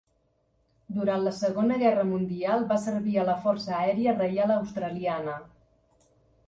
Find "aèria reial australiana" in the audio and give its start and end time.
3.83-5.39